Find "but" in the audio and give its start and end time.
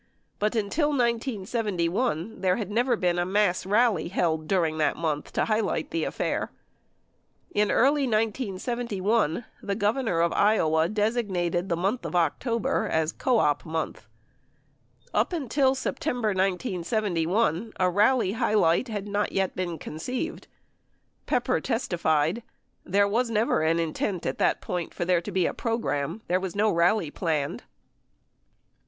0.39-0.55